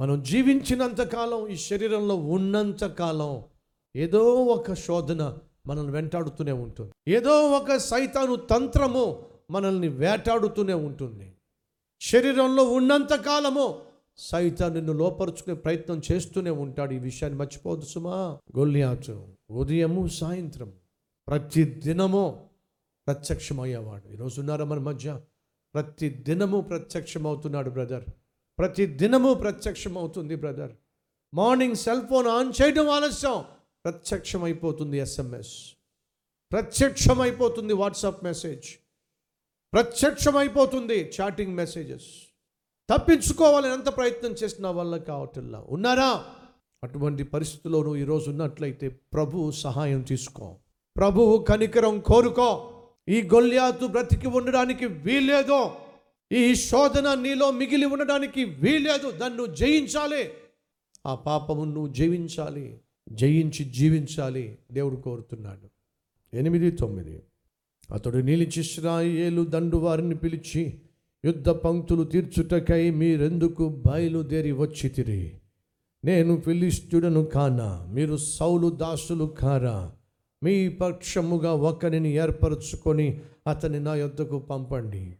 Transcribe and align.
మనం 0.00 0.22
జీవించినంత 0.22 1.02
కాలం 1.02 1.46
ఈ 1.46 1.56
శరీరంలో 1.56 2.14
ఉన్నంత 2.14 2.84
కాలం 2.84 3.42
ఏదో 3.96 4.34
ఒక 4.34 4.74
శోధన 4.74 5.38
మనల్ని 5.66 5.92
వెంటాడుతూనే 5.92 6.52
ఉంటుంది. 6.52 6.92
ఏదో 7.08 7.50
ఒక 7.50 7.76
సైతాను 7.76 8.36
తంత్రము 8.36 9.22
మనల్ని 9.50 9.88
వేటాడుతూనే 9.88 10.72
ఉంటుంది. 10.72 11.32
శరీరంలో 12.00 12.62
ఉన్నంత 12.64 13.14
కాలము 13.14 13.78
సైతాన్ 14.16 14.74
నిన్ను 14.74 14.92
లోపరుచుకునే 14.92 15.54
ప్రయత్నం 15.54 16.02
చేస్తూనే 16.12 16.50
ఉంటాడు. 16.50 16.94
ఈ 16.94 16.98
విషయాన్ని 16.98 17.40
మర్చిపోదు 17.40 17.86
సుమా. 17.86 18.38
గొల్లియాచు 18.56 19.28
ఉదయము 19.50 20.08
సాయంత్రం 20.08 20.72
ప్రతి 21.28 21.64
దినము 21.64 22.44
ప్రత్యక్షమయ్యేవాడు. 23.06 24.12
ఈరోజు 24.12 24.40
ఉన్నారా 24.40 24.64
మన 24.64 24.78
మధ్య? 24.78 25.20
ప్రతి 25.74 26.08
దినము 26.08 26.60
ప్రత్యక్షమవుతున్నాడు 26.60 27.70
బ్రదర్. 27.70 28.04
ప్రతి 28.60 28.86
దినము 28.86 29.34
ప్రత్యక్షమవుతుంది 29.34 30.34
brother. 30.34 30.72
Morning 31.34 31.74
cell 31.74 32.02
phone 32.06 32.26
on 32.26 32.52
చేయడం 32.62 32.88
ఆలస్యం. 32.88 33.44
ప్రత్యక్షమైపోతుంది 33.84 34.98
ఎస్ఎంఎస్ 34.98 35.72
ప్రత్యక్షమైపోతుంది 36.52 37.72
వాట్సాప్ 37.72 38.24
మెసేజ్. 38.24 38.66
ప్రత్యక్షమైపోతుంది 39.72 41.10
చాటింగ్ 41.20 41.54
మెసేజెస్. 41.54 42.04
తప్పించుకోవాలని 42.90 43.72
ఎంత 43.72 43.96
ప్రయత్నం 43.96 44.30
చేసిన 44.30 44.66
వల్ల 44.66 44.96
కావటంలా. 44.96 45.64
ఉన్నారా? 45.68 46.24
అటువంటి 46.84 47.22
పరిస్థితిలో 47.22 47.78
నువ్వు 47.78 47.96
ఈరోజు 47.96 48.30
ఉన్నట్లయితే 48.30 48.88
ప్రభు 48.88 49.50
సహాయం 49.50 50.00
తీసుకో. 50.02 50.56
ప్రభువు 50.96 51.44
కనికరం 51.44 52.00
కోరుకో. 52.00 52.82
ఈ 53.08 53.22
గొల్యాతు 53.22 53.86
బ్రతికి 53.86 54.26
ఉండడానికి 54.26 54.86
వీల్లేదో. 54.86 55.76
ఈ 56.32 56.54
శోధన 56.54 57.14
నీలో 57.14 57.50
మిగిలి 57.50 57.86
ఉండడానికి 57.86 58.44
వీలేదు 58.44 59.10
దాన్ని 59.10 59.38
నువ్వు 59.38 59.54
జయించాలి. 59.54 60.30
ఆ 61.06 61.14
పాపము 61.14 61.64
నువ్వు 61.64 61.92
జయించాలి 61.92 62.80
జయించి 63.12 63.64
జీవించాలి 63.64 64.58
దేవుడు 64.72 64.96
కోరుతున్నాడు. 64.96 65.70
ఎనిమిది 66.36 66.70
తొమ్మిది. 66.70 67.22
అతడు 67.92 68.18
నిలిచి 68.18 68.60
ఇశ్రాయేలు 68.60 69.44
దండు 69.44 69.76
వారిని 69.76 70.14
పిలిచి 70.14 70.80
యుద్ధ 71.24 71.48
పంక్తులు 71.48 72.04
తీర్చుటకై 72.04 72.90
మీరెందుకు 72.90 73.82
బయలుదేరి 73.86 74.52
వచ్చితిరి? 74.52 75.32
నేను 76.04 76.40
ఫిలిస్తుడను 76.40 77.24
కానా? 77.24 77.86
మీరు 77.92 78.16
సౌలు 78.16 78.70
దాసులు 78.70 79.24
కారా? 79.24 79.92
మీ 80.42 80.68
పక్షముగా 80.68 81.52
ఒకరిని 81.52 82.12
ఏర్పరచుకొని 82.12 83.20
అతని 83.46 83.80
నా 83.80 83.94
యొద్దకు 83.94 84.38
పంపండి. 84.38 85.16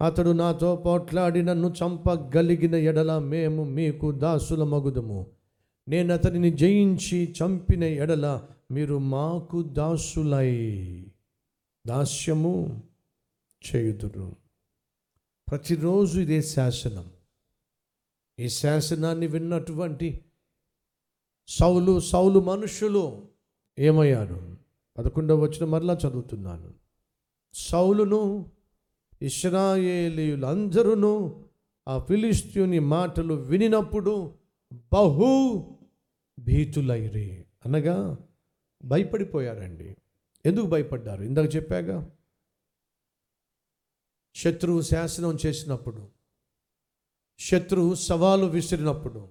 అతడు 0.00 0.30
నాతో 0.30 0.76
పోట్లాడి 0.76 1.42
నన్ను 1.42 1.74
చంపగలిగిన 1.82 2.74
ఎడల 2.74 3.18
మేము 3.18 3.64
మీకు 3.64 4.12
దాసుల 4.12 4.64
మగుదము 4.64 5.26
నేను 5.88 6.14
అతనిని 6.14 6.50
జయించి 6.50 7.34
చంపిన 7.42 7.84
ఎడల 7.84 8.42
మీరు 8.70 8.98
మాకు 8.98 9.62
దాసులై 9.62 11.06
దాస్యము 11.86 12.82
చేయుదురు. 13.74 14.36
ప్రతిరోజు 15.50 16.20
ఇదే 16.20 16.42
శాసనం. 16.42 17.10
ఈ 18.38 18.48
శాసనాన్ని 18.48 19.26
విన్నటువంటి 19.26 20.24
సౌలు 21.48 22.00
సౌలు 22.00 22.40
మనుషులు 22.40 23.22
ఏమయ్యారు? 23.78 24.56
పదకొండవ 24.98 25.42
వచ్చిన 25.42 25.64
మరలా 25.64 25.98
చదువుతున్నాను. 26.06 26.72
సౌలును 27.54 28.50
ఇస్రాయేలీయులందరూ 29.24 31.44
ఆ 31.88 31.98
ఫిలిస్తీని 31.98 32.78
మాటలు 32.78 33.34
వినినప్పుడు 33.34 34.34
బహు 34.74 35.76
భీతులైరి. 36.38 37.44
అనగా 37.66 38.18
భయపడిపోయారండి. 38.84 39.96
ఎందుకు 40.46 40.66
భయపడ్డారు? 40.66 41.22
ఇందాక 41.22 41.56
చెప్పాగా 41.56 42.10
శత్రువు 44.34 44.80
శాసనం 44.80 45.38
చేసినప్పుడు 45.46 46.08
శత్రువు 47.38 47.94
సవాలు 47.94 48.46
విసిరినప్పుడు 48.46 49.28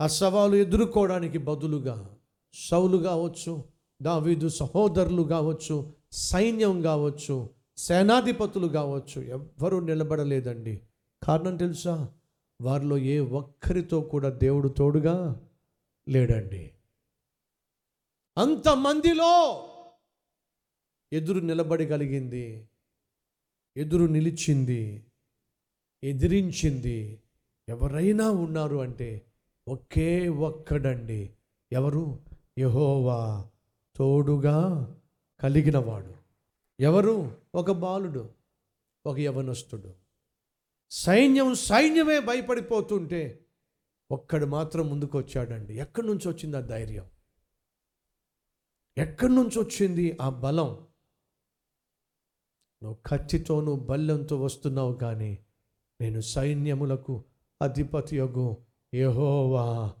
ఆ 0.00 0.06
సవాలు 0.06 0.54
ఎదుర్కోవడానికి 0.54 1.38
బదులుగా 1.38 2.16
సౌలు 2.54 2.98
కావచ్చు 2.98 3.64
దావీదు 4.02 4.48
సహోదరులు 4.48 5.22
కావచ్చు 5.22 5.92
సైన్యం 6.12 6.82
కావచ్చు 6.82 7.50
సేనాధిపతులు 7.76 8.66
కావచ్చు 8.66 9.22
ఎవ్వరూ 9.22 9.80
నిలబడలేదండి. 9.80 10.80
కారణం 11.22 11.56
తెలుసా? 11.56 12.08
వారిలో 12.60 12.98
ఏ 12.98 13.18
ఒక్కరితో 13.18 14.00
కూడా 14.00 14.28
దేవుడు 14.28 14.68
తోడుగా 14.68 15.48
లేడండి. 16.08 16.70
అంతమందిలో 18.38 19.64
ఎదురు 21.12 21.40
నిలబడగలిగింది 21.40 22.68
ఎదురు 23.76 24.04
నిలిచింది 24.04 25.04
ఎదిరించింది 26.04 27.20
ఎవరైనా 27.68 28.30
ఉన్నారు 28.30 28.76
అంటే 28.76 29.22
ఒకే 29.68 30.28
ఒక్కడండి. 30.28 31.30
ఎవరు? 31.72 32.18
యహోవా 32.58 33.46
తోడుగా 33.96 34.94
కలిగినవాడు. 35.40 36.23
ఎవరు? 36.80 37.40
ఒక 37.54 37.70
బాలుడు 37.70 38.30
ఒక 39.06 39.18
యవనస్తుడు. 39.18 39.94
సైన్యం 40.90 41.54
సైన్యమే 41.54 42.20
భయపడిపోతుంటే 42.20 43.46
ఒక్కడు 44.10 44.46
మాత్రం 44.46 44.90
ముందుకు 44.90 45.18
వచ్చాడండి 45.18 45.74
ఎక్కడి 45.74 46.06
నుంచి 46.06 46.28
వచ్చింది 46.28 46.56
ఆ 46.56 46.60
ధైర్యం? 46.60 47.10
ఎక్కడి 48.98 49.34
నుంచి 49.34 49.58
వచ్చింది 49.58 50.18
ఆ 50.20 50.28
బలం? 50.28 50.86
నువ్వు 52.82 52.98
కత్తితోనూ 53.06 53.60
నువ్వు 53.60 53.84
బల్యంతో 53.84 54.40
వస్తున్నావు 54.40 54.94
కానీ 54.94 55.38
నేను 56.00 56.20
సైన్యములకు 56.20 57.24
అధిపతి 57.62 58.16
యొగు 58.16 58.56
యహోవా 58.94 59.94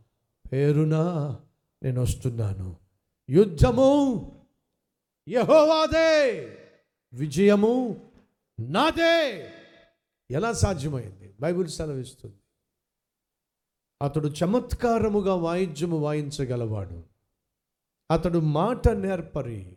పేరున 0.52 0.96
నేను 1.82 2.00
వస్తున్నాను. 2.00 2.76
యుద్ధము! 3.30 3.90
యహోవాదే! 5.28 6.50
విజయము 7.14 8.00
నాదే. 8.60 9.48
ఎలా 10.30 10.52
సాధ్యమైంది? 10.52 11.34
బైబిల్ 11.40 11.68
సెలవిస్తుంది. 11.68 12.34
అతడు 14.02 14.28
చమత్కారముగా 14.28 15.34
వాయిద్యము 15.34 15.96
వాయించగలవాడు. 15.96 17.02
అతడు 18.10 18.38
మాట 18.38 18.88
నేర్పరి. 18.88 19.72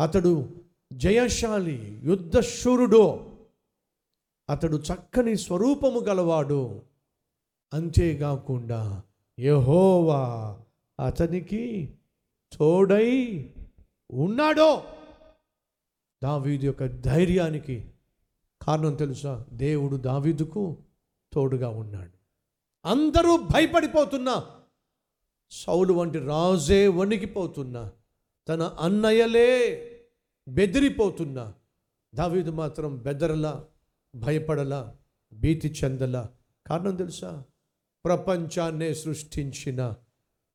అతడు 0.00 0.50
జయశాలి 0.92 2.00
యుద్ధశూరుడో 2.04 3.30
అతడు 4.50 4.76
చక్కని 4.76 5.36
స్వరూపము 5.36 6.00
గలవాడు. 6.00 6.82
అంతేకాకుండా 7.74 9.02
యహోవా 9.40 10.58
అతనికి 11.06 11.94
తోడై 12.58 13.50
ఉన్నాడో. 14.10 14.84
దావీదు 16.24 16.64
యొక్క 16.64 16.86
ధైర్యానికి 16.86 17.86
కారణం 18.62 18.94
తెలుసా? 18.94 19.44
దేవుడు 19.52 19.96
దావీదుకు 19.96 20.76
తోడుగా 21.32 21.68
ఉన్నాడు. 21.68 22.10
అందరూ 22.88 23.36
భయపడిపోతున్నా 23.36 24.44
సౌలు 25.50 25.92
వంటి 25.92 26.18
రాజే 26.18 26.88
వణికిపోతున్నా 26.88 27.92
తన 28.48 28.62
అన్నయ్యలే 28.62 29.80
బెదిరిపోతున్నా 30.48 31.54
దావీదు 32.14 32.50
మాత్రం 32.50 32.96
బెదరలా 32.96 33.64
భయపడలా 34.14 34.96
భీతి 35.32 35.74
చెందలా. 35.84 36.28
కారణం 36.66 36.96
తెలుసా? 36.96 37.42
ప్రపంచాన్నే 38.04 38.94
సృష్టించిన 38.94 39.94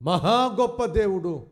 మహా 0.02 0.56
గొప్ప 0.60 0.86
దేవుడు 0.86 1.52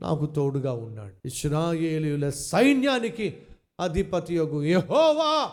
నాకు 0.00 0.26
తోడుగా 0.26 0.72
ఉన్నాడు. 0.72 1.14
ఇస్రాయేలీల 1.24 2.30
సైన్యానికి 2.30 3.36
అధిపతి 3.80 4.36
యొగు 4.36 4.62
యహోవా 4.62 5.52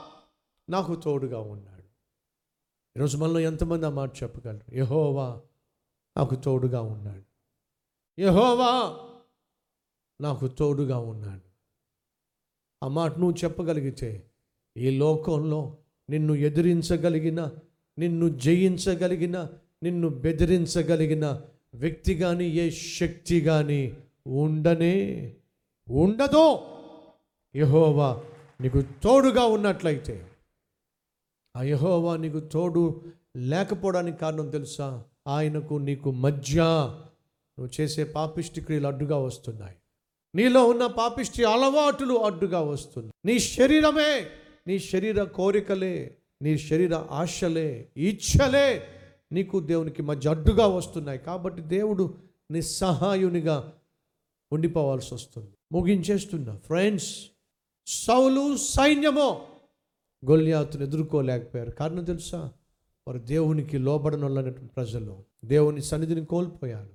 నాకు 0.69 0.95
తోడుగా 0.95 1.39
ఉన్నాడు. 1.39 1.83
ఈరోజు 2.97 3.17
మనలో 3.17 3.39
ఎంతమంది 3.39 3.85
ఆ 3.85 3.89
మాట 3.89 4.23
చెప్పగలరు? 4.23 4.75
యహోవా 4.75 5.41
నాకు 6.17 6.35
తోడుగా 6.35 6.81
ఉన్నాడు. 6.81 7.21
యహోవా 8.21 8.99
నాకు 10.21 10.47
తోడుగా 10.47 10.97
ఉన్నాడు. 10.97 11.41
ఆ 12.85 12.87
మాట 12.87 13.17
నువ్వు 13.17 13.37
చెప్పగలిగితే 13.43 14.29
ఈ 14.77 14.97
లోకంలో 14.97 15.77
నిన్ను 16.09 16.33
ఎదిరించగలిగిన 16.33 17.51
నిన్ను 17.99 18.29
జయించగలిగిన 18.29 19.47
నిన్ను 19.83 20.09
బెదిరించగలిగిన 20.09 21.41
వ్యక్తి 21.73 22.15
కానీ 22.15 22.45
ఏ 22.45 22.69
శక్తి 22.69 23.41
కానీ 23.41 23.97
ఉండనే 24.27 25.35
ఉండదు. 25.89 26.74
యహోవా 27.55 28.21
నీకు 28.61 28.81
తోడుగా 28.81 29.45
ఉన్నట్లయితే. 29.45 30.27
ఆ 31.55 31.63
యహోవా 31.63 32.17
నీకు 32.17 32.39
తోడు 32.39 33.01
లేకపోవడానికి 33.37 34.17
కారణం 34.17 34.49
తెలుసా? 34.49 35.03
ఆయనకు 35.27 35.73
నీకు 35.73 36.11
మధ్య 36.11 36.61
నువ్వు 37.59 37.81
చేసే 37.81 38.03
పాపిష్టి 38.03 38.61
క్రియలు 38.61 38.87
అడ్డుగా 38.87 39.17
వస్తున్నాయి. 39.17 39.75
నీలో 40.35 40.67
ఉన్న 40.67 40.85
పాపిష్టి 40.85 41.43
అలవాటులు 41.43 42.13
అడ్డుగా 42.13 42.59
వస్తున్నాయి. 42.59 43.13
నీ 43.25 43.39
శరీరమే 43.39 44.27
నీ 44.67 44.79
శరీర 44.79 45.23
కోరికలే 45.23 46.17
నీ 46.41 46.57
శరీర 46.57 46.95
ఆశలే 46.95 47.89
ఇచ్చలే 47.97 48.87
నీకు 49.31 49.59
దేవునికి 49.59 50.01
మధ్య 50.01 50.29
అడ్డుగా 50.29 50.67
వస్తున్నాయి. 50.67 51.19
కాబట్టి 51.19 51.61
దేవుడు 51.61 52.17
నిస్సహాయునిగా 52.51 53.73
ఉండిపోవాల్సి 54.51 55.13
వస్తుంది. 55.13 55.49
ముగించేస్తున్నా. 55.71 56.57
ఫ్రెండ్స్ 56.57 57.25
సౌలు 57.87 58.57
సైన్యమో. 58.57 59.41
గొల్యాతును 60.25 60.83
ఎదుర్కోలేకపోయారు. 60.83 61.71
కారణం 61.71 62.03
తెలుసా? 62.03 62.51
వారు 63.07 63.19
దేవునికి 63.19 63.77
లోబడనొల్లనటువంటి 63.77 64.73
ప్రజలు. 64.75 65.23
దేవుని 65.45 65.81
సన్నిధిని 65.81 66.25
కోల్పోయారు. 66.25 66.89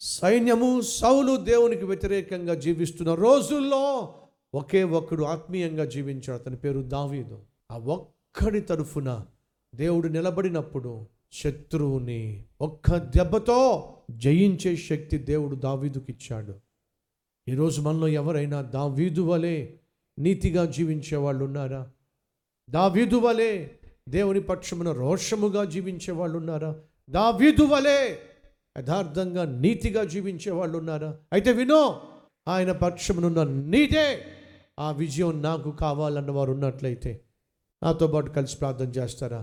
సైన్యము 0.00 0.80
సౌలు 0.80 1.36
దేవునికి 1.36 1.84
వ్యతిరేకంగా 1.84 2.54
జీవిస్తున్న 2.54 3.14
రోజుల్లో 3.14 4.14
ఒకే 4.54 4.84
ఒక్కడు 4.84 5.24
ఆత్మీయంగా 5.24 5.84
జీవించాడు. 5.84 6.38
అతని 6.38 6.56
పేరు 6.56 6.82
దావీదు. 6.82 7.40
ఆ 7.70 7.78
ఒక్కడి 7.78 8.60
తరఫున 8.60 9.26
దేవుడు 9.74 10.08
నిలబడినప్పుడు 10.08 11.06
శత్రువుని 11.32 12.44
ఒక్క 12.60 12.96
దెబ్బతో 12.96 13.92
జయించే 14.10 14.76
శక్తి 14.76 15.18
దేవుడు 15.18 15.56
దావీదుకి 15.56 16.12
ఇచ్చాడు 16.12 16.54
ఈరోజు 17.48 17.80
మనలో 17.80 18.08
ఎవరైనా 18.08 18.62
దావీదు 18.62 19.20
వలె 19.20 19.72
నీతిగా 20.18 20.64
జీవించే 20.64 21.16
వాళ్ళు 21.16 21.44
ఉన్నారా? 21.44 21.86
దావీదు 22.70 23.16
వలె 23.16 23.68
దేవుని 24.08 24.40
పక్షమున 24.40 24.92
రోషముగా 24.92 25.64
జీవించే 25.64 26.12
వాళ్ళు 26.12 26.38
ఉన్నారా? 26.38 26.76
దావీదు 27.10 27.64
వలె 27.64 28.16
యథార్థంగా 28.78 29.44
నీతిగా 29.44 30.04
జీవించే 30.04 30.50
వాళ్ళు 30.50 30.78
ఉన్నారా? 30.78 31.16
అయితే 31.32 31.52
వినో 31.52 32.00
ఆయన 32.48 32.72
పక్షమునున్న 32.72 33.44
నీతే 33.44 34.24
ఆ 34.78 34.90
విజయం 34.90 35.42
నాకు 35.42 35.70
కావాలన్న 35.70 36.30
వారు 36.30 36.52
ఉన్నట్లయితే 36.52 37.20
నాతో 37.82 38.06
పాటు 38.06 38.30
కలిసి 38.30 38.58
ప్రార్థన 38.58 38.90
చేస్తారా? 38.90 39.40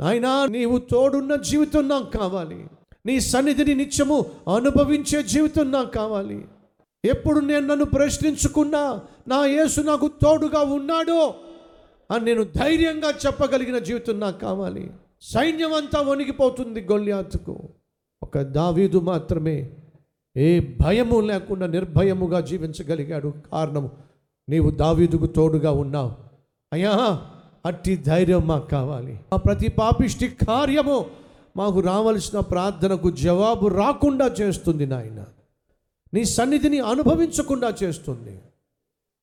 నాయనా 0.00 0.46
నీవు 0.46 0.78
తోడున్న 0.78 1.36
జీవితం 1.36 1.88
నాకు 1.88 2.18
కావాలి. 2.18 2.68
నీ 3.06 3.20
సన్నిధిని 3.20 3.74
నిత్యము 3.74 4.26
అనుభవించే 4.54 5.22
జీవితం 5.22 5.72
నాకు 5.72 5.90
కావాలి. 5.90 6.44
ఎప్పుడు 7.04 7.40
నేను 7.40 7.66
నన్ను 7.66 7.84
ప్రశ్నించుకున్నా 7.84 9.00
నా 9.28 9.46
యేసు 9.46 9.80
నాకు 9.80 10.08
తోడుగా 10.08 10.60
ఉన్నాడు 10.60 11.32
అని 12.14 12.24
నేను 12.24 12.44
ధైర్యంగా 12.44 13.10
చెప్పగలిగిన 13.26 13.78
జీవితం 13.78 14.20
నాకు 14.20 14.40
కావాలి. 14.40 14.90
సైన్యం 15.20 15.72
అంతా 15.72 16.00
వణిగిపోతుంది 16.00 16.80
గొల్యాతుకు 16.80 17.68
ఒక 18.22 18.38
దావీదు 18.38 19.00
మాత్రమే 19.00 19.70
ఏ 20.36 20.60
భయము 20.80 21.20
లేకుండా 21.20 21.66
నిర్భయముగా 21.66 22.40
జీవించగలిగాడు. 22.40 23.34
కారణము 23.52 23.90
నీవు 24.48 24.70
దావీదుకు 24.70 25.26
తోడుగా 25.26 25.70
ఉన్నావు. 25.70 26.12
అయ్యా 26.72 27.20
అట్టి 27.66 27.96
ధైర్యం 27.96 28.46
మాకు 28.46 28.68
కావాలి. 28.68 29.20
ఆ 29.34 29.36
ప్రతి 29.36 29.68
పాపిష్టి 29.68 30.28
కార్యము 30.28 31.06
మాకు 31.56 31.80
రావలసిన 31.80 32.40
ప్రార్థనకు 32.40 33.10
జవాబు 33.10 33.68
రాకుండా 33.68 34.26
చేస్తుంది 34.26 34.86
నాయన. 34.86 35.24
నీ 36.14 36.24
సన్నిధిని 36.24 36.78
అనుభవించకుండా 36.78 37.74
చేస్తుంది. 37.82 38.38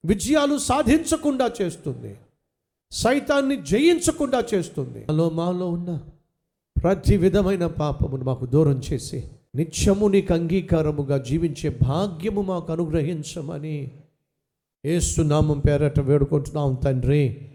విజయాలు 0.06 0.57
సాధించకుండా 0.57 1.51
చేస్తుంది. 1.62 2.18
సైతాన్ని 2.91 3.62
జయించకుండా 3.62 4.44
చేస్తుంది. 4.53 5.06
అలో 5.09 5.30
మాలో 5.30 5.69
ఉన్న 5.69 6.00
ప్రతి 6.83 7.18
విధమైన 7.18 7.65
పాపమును 7.65 8.24
మాకు 8.24 8.45
దూరం 8.45 8.81
చేసి 8.94 9.24
నిత్యము 9.56 10.07
నీకు 10.07 10.33
అంగీకారముగా 10.33 11.18
జీవించే 11.18 11.77
భాగ్యము 11.83 12.41
మాకు 12.41 12.71
అనుగ్రహించమని 12.71 13.91
ఏసునామం 14.86 15.59
పేరట 15.59 16.00
వేడుకుంటున్నాం 16.00 16.74
తండ్రి. 16.74 17.50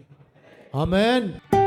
ఆమెన్. 0.75 1.58